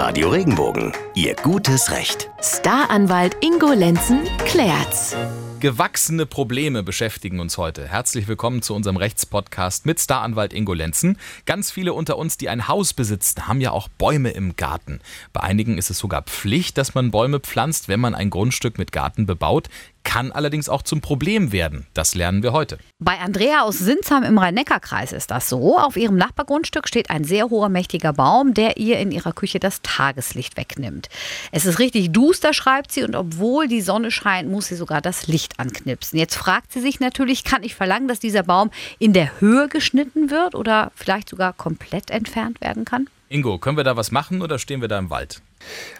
Radio 0.00 0.30
Regenbogen. 0.30 1.09
Ihr 1.22 1.34
gutes 1.34 1.90
Recht. 1.90 2.30
Staranwalt 2.40 3.36
Ingo 3.42 3.74
Lenzen 3.74 4.20
klärt's. 4.46 5.14
Gewachsene 5.60 6.24
Probleme 6.24 6.82
beschäftigen 6.82 7.40
uns 7.40 7.58
heute. 7.58 7.86
Herzlich 7.86 8.26
willkommen 8.26 8.62
zu 8.62 8.74
unserem 8.74 8.96
Rechtspodcast 8.96 9.84
mit 9.84 10.00
Staranwalt 10.00 10.54
Ingo 10.54 10.72
Lenzen. 10.72 11.18
Ganz 11.44 11.70
viele 11.70 11.92
unter 11.92 12.16
uns, 12.16 12.38
die 12.38 12.48
ein 12.48 12.68
Haus 12.68 12.94
besitzen, 12.94 13.46
haben 13.46 13.60
ja 13.60 13.70
auch 13.70 13.88
Bäume 13.88 14.30
im 14.30 14.56
Garten. 14.56 15.00
Bei 15.34 15.42
einigen 15.42 15.76
ist 15.76 15.90
es 15.90 15.98
sogar 15.98 16.22
Pflicht, 16.22 16.78
dass 16.78 16.94
man 16.94 17.10
Bäume 17.10 17.40
pflanzt, 17.40 17.88
wenn 17.88 18.00
man 18.00 18.14
ein 18.14 18.30
Grundstück 18.30 18.78
mit 18.78 18.90
Garten 18.90 19.26
bebaut 19.26 19.68
kann 20.04 20.32
allerdings 20.32 20.68
auch 20.68 20.82
zum 20.82 21.00
Problem 21.00 21.52
werden. 21.52 21.86
Das 21.94 22.14
lernen 22.14 22.42
wir 22.42 22.52
heute. 22.52 22.78
Bei 22.98 23.18
Andrea 23.18 23.62
aus 23.62 23.78
Sinsheim 23.78 24.22
im 24.22 24.38
Rhein-Neckar-Kreis 24.38 25.12
ist 25.12 25.30
das 25.30 25.48
so. 25.48 25.78
Auf 25.78 25.96
ihrem 25.96 26.16
Nachbargrundstück 26.16 26.88
steht 26.88 27.10
ein 27.10 27.24
sehr 27.24 27.50
hoher, 27.50 27.68
mächtiger 27.68 28.12
Baum, 28.12 28.54
der 28.54 28.78
ihr 28.78 28.98
in 28.98 29.12
ihrer 29.12 29.32
Küche 29.32 29.60
das 29.60 29.82
Tageslicht 29.82 30.56
wegnimmt. 30.56 31.08
Es 31.52 31.66
ist 31.66 31.78
richtig 31.78 32.12
duster, 32.12 32.52
schreibt 32.52 32.92
sie, 32.92 33.02
und 33.02 33.14
obwohl 33.14 33.68
die 33.68 33.80
Sonne 33.80 34.10
scheint, 34.10 34.50
muss 34.50 34.66
sie 34.66 34.76
sogar 34.76 35.00
das 35.00 35.26
Licht 35.26 35.58
anknipsen. 35.58 36.18
Jetzt 36.18 36.36
fragt 36.36 36.72
sie 36.72 36.80
sich 36.80 37.00
natürlich, 37.00 37.44
kann 37.44 37.62
ich 37.62 37.74
verlangen, 37.74 38.08
dass 38.08 38.20
dieser 38.20 38.42
Baum 38.42 38.70
in 38.98 39.12
der 39.12 39.40
Höhe 39.40 39.68
geschnitten 39.68 40.30
wird 40.30 40.54
oder 40.54 40.92
vielleicht 40.94 41.28
sogar 41.28 41.52
komplett 41.52 42.10
entfernt 42.10 42.60
werden 42.60 42.84
kann? 42.84 43.08
Ingo, 43.32 43.58
können 43.58 43.76
wir 43.76 43.84
da 43.84 43.96
was 43.96 44.10
machen 44.10 44.42
oder 44.42 44.58
stehen 44.58 44.80
wir 44.80 44.88
da 44.88 44.98
im 44.98 45.08
Wald? 45.08 45.40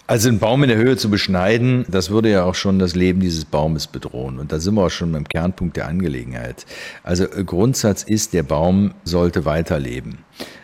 Also 0.09 0.29
einen 0.29 0.41
Baum 0.41 0.65
in 0.65 0.69
der 0.69 0.79
Höhe 0.79 0.97
zu 0.97 1.11
beschneiden, 1.11 1.85
das 1.87 2.11
würde 2.11 2.29
ja 2.29 2.43
auch 2.43 2.57
schon 2.57 2.81
das 2.81 2.97
Leben 2.97 3.21
dieses 3.21 3.45
Baumes 3.45 3.87
bedrohen. 3.87 4.41
Und 4.41 4.51
da 4.51 4.59
sind 4.59 4.75
wir 4.75 4.87
auch 4.87 4.91
schon 4.91 5.13
beim 5.13 5.29
Kernpunkt 5.29 5.77
der 5.77 5.87
Angelegenheit. 5.87 6.67
Also 7.05 7.29
Grundsatz 7.29 8.03
ist, 8.03 8.33
der 8.33 8.43
Baum 8.43 8.95
sollte 9.05 9.45
weiterleben. 9.45 10.19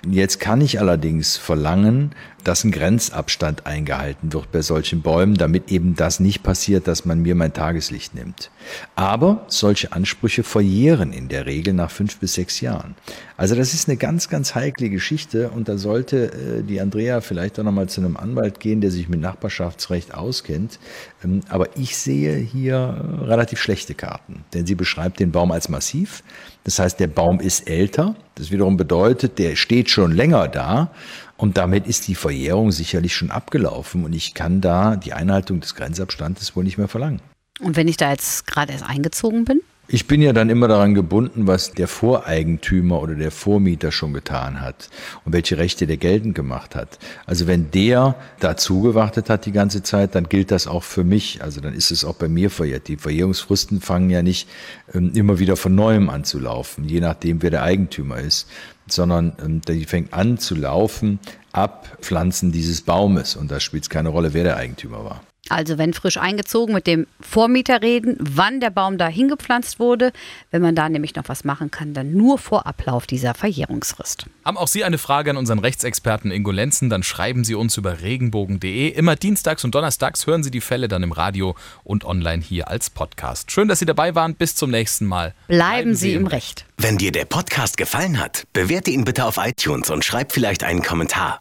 Jetzt 0.08 0.38
kann 0.38 0.60
ich 0.60 0.78
allerdings 0.78 1.36
verlangen, 1.36 2.14
dass 2.44 2.62
ein 2.62 2.70
Grenzabstand 2.70 3.66
eingehalten 3.66 4.32
wird 4.32 4.52
bei 4.52 4.62
solchen 4.62 5.02
Bäumen, 5.02 5.34
damit 5.34 5.72
eben 5.72 5.96
das 5.96 6.20
nicht 6.20 6.44
passiert, 6.44 6.86
dass 6.86 7.04
man 7.04 7.22
mir 7.22 7.34
mein 7.34 7.52
Tageslicht 7.52 8.14
nimmt. 8.14 8.52
Aber 8.94 9.44
solche 9.48 9.92
Ansprüche 9.92 10.44
verjähren 10.44 11.12
in 11.12 11.28
der 11.28 11.46
Regel 11.46 11.74
nach 11.74 11.90
fünf 11.90 12.18
bis 12.18 12.34
sechs 12.34 12.60
Jahren. 12.60 12.94
Also 13.36 13.56
das 13.56 13.74
ist 13.74 13.88
eine 13.88 13.96
ganz, 13.96 14.28
ganz 14.28 14.54
heikle 14.54 14.90
Geschichte 14.90 15.50
und 15.50 15.68
da 15.68 15.76
sollte 15.76 16.32
äh, 16.32 16.62
die 16.62 16.80
Andrea 16.80 17.20
vielleicht 17.20 17.58
auch 17.58 17.64
nochmal 17.64 17.88
zu 17.88 18.00
einem 18.00 18.16
Anwalt 18.16 18.60
gehen, 18.60 18.80
der 18.80 18.92
sich 18.92 19.08
mit 19.08 19.20
Nachbarschaftsrecht 19.20 20.14
auskennt. 20.14 20.78
Ähm, 21.24 21.40
aber 21.48 21.76
ich 21.76 21.96
sehe 21.96 22.36
hier 22.36 23.22
relativ 23.22 23.60
schlechte 23.60 23.94
Karten, 23.94 24.44
denn 24.54 24.66
sie 24.66 24.76
beschreibt 24.76 25.18
den 25.18 25.32
Baum 25.32 25.50
als 25.50 25.68
massiv. 25.68 26.22
Das 26.62 26.78
heißt, 26.78 27.00
der 27.00 27.08
Baum 27.08 27.40
ist 27.40 27.68
älter. 27.68 28.14
Das 28.36 28.50
wiederum 28.50 28.76
bedeutet, 28.76 29.38
der 29.38 29.56
steht 29.56 29.88
schon 29.88 30.12
länger 30.12 30.46
da 30.46 30.90
und 31.38 31.56
damit 31.56 31.86
ist 31.86 32.06
die 32.06 32.14
Verjährung 32.14 32.70
sicherlich 32.70 33.14
schon 33.14 33.30
abgelaufen 33.30 34.04
und 34.04 34.12
ich 34.12 34.34
kann 34.34 34.60
da 34.60 34.96
die 34.96 35.14
Einhaltung 35.14 35.60
des 35.60 35.74
Grenzabstandes 35.74 36.54
wohl 36.54 36.64
nicht 36.64 36.76
mehr 36.76 36.86
verlangen. 36.86 37.20
Und 37.60 37.76
wenn 37.76 37.88
ich 37.88 37.96
da 37.96 38.10
jetzt 38.10 38.46
gerade 38.46 38.72
erst 38.72 38.84
eingezogen 38.84 39.44
bin? 39.44 39.60
Ich 39.88 40.08
bin 40.08 40.20
ja 40.20 40.32
dann 40.32 40.50
immer 40.50 40.66
daran 40.66 40.94
gebunden, 40.94 41.46
was 41.46 41.70
der 41.70 41.86
Voreigentümer 41.86 43.00
oder 43.00 43.14
der 43.14 43.30
Vormieter 43.30 43.92
schon 43.92 44.12
getan 44.12 44.60
hat 44.60 44.90
und 45.24 45.32
welche 45.32 45.58
Rechte 45.58 45.86
der 45.86 45.96
geltend 45.96 46.34
gemacht 46.34 46.74
hat. 46.74 46.98
Also 47.24 47.46
wenn 47.46 47.70
der 47.70 48.16
da 48.40 48.56
zugewartet 48.56 49.30
hat 49.30 49.46
die 49.46 49.52
ganze 49.52 49.84
Zeit, 49.84 50.16
dann 50.16 50.28
gilt 50.28 50.50
das 50.50 50.66
auch 50.66 50.82
für 50.82 51.04
mich. 51.04 51.40
Also 51.40 51.60
dann 51.60 51.72
ist 51.72 51.92
es 51.92 52.04
auch 52.04 52.16
bei 52.16 52.26
mir 52.26 52.50
verjährt. 52.50 52.88
Die 52.88 52.96
Verjährungsfristen 52.96 53.80
fangen 53.80 54.10
ja 54.10 54.22
nicht 54.22 54.48
ähm, 54.92 55.12
immer 55.14 55.38
wieder 55.38 55.54
von 55.54 55.76
neuem 55.76 56.10
an 56.10 56.24
zu 56.24 56.40
laufen, 56.40 56.88
je 56.88 56.98
nachdem 56.98 57.40
wer 57.42 57.50
der 57.50 57.62
Eigentümer 57.62 58.18
ist, 58.18 58.48
sondern 58.88 59.34
ähm, 59.40 59.60
die 59.60 59.84
fängt 59.84 60.12
an 60.12 60.38
zu 60.38 60.56
laufen 60.56 61.20
ab 61.52 61.96
Pflanzen 62.00 62.50
dieses 62.50 62.82
Baumes 62.82 63.36
und 63.36 63.52
da 63.52 63.60
spielt 63.60 63.84
es 63.84 63.90
keine 63.90 64.08
Rolle, 64.08 64.34
wer 64.34 64.42
der 64.42 64.56
Eigentümer 64.56 65.04
war. 65.04 65.22
Also 65.50 65.78
wenn 65.78 65.94
frisch 65.94 66.16
eingezogen 66.16 66.74
mit 66.74 66.86
dem 66.86 67.06
Vormieter 67.20 67.82
reden, 67.82 68.16
wann 68.20 68.60
der 68.60 68.70
Baum 68.70 68.98
da 68.98 69.08
hingepflanzt 69.08 69.78
wurde. 69.78 70.12
Wenn 70.50 70.62
man 70.62 70.74
da 70.74 70.88
nämlich 70.88 71.14
noch 71.14 71.28
was 71.28 71.44
machen 71.44 71.70
kann, 71.70 71.94
dann 71.94 72.12
nur 72.12 72.38
vor 72.38 72.66
Ablauf 72.66 73.06
dieser 73.06 73.34
Verjährungsfrist. 73.34 74.26
Haben 74.44 74.56
auch 74.56 74.68
Sie 74.68 74.84
eine 74.84 74.98
Frage 74.98 75.30
an 75.30 75.36
unseren 75.36 75.58
Rechtsexperten 75.58 76.30
Ingo 76.30 76.50
Lenzen, 76.50 76.90
dann 76.90 77.02
schreiben 77.02 77.44
Sie 77.44 77.54
uns 77.54 77.76
über 77.76 78.00
regenbogen.de. 78.00 78.88
Immer 78.88 79.16
dienstags 79.16 79.64
und 79.64 79.74
donnerstags 79.74 80.26
hören 80.26 80.42
Sie 80.42 80.50
die 80.50 80.60
Fälle 80.60 80.88
dann 80.88 81.02
im 81.02 81.12
Radio 81.12 81.56
und 81.84 82.04
online 82.04 82.42
hier 82.42 82.68
als 82.68 82.90
Podcast. 82.90 83.50
Schön, 83.50 83.68
dass 83.68 83.78
Sie 83.78 83.86
dabei 83.86 84.14
waren. 84.14 84.34
Bis 84.34 84.54
zum 84.54 84.70
nächsten 84.70 85.06
Mal. 85.06 85.34
Bleiben, 85.46 85.76
Bleiben 85.76 85.94
Sie 85.94 86.14
im 86.14 86.26
Recht. 86.26 86.66
Wenn 86.76 86.98
dir 86.98 87.12
der 87.12 87.24
Podcast 87.24 87.76
gefallen 87.76 88.18
hat, 88.18 88.44
bewerte 88.52 88.90
ihn 88.90 89.04
bitte 89.04 89.24
auf 89.24 89.38
iTunes 89.38 89.90
und 89.90 90.04
schreib 90.04 90.32
vielleicht 90.32 90.64
einen 90.64 90.82
Kommentar. 90.82 91.40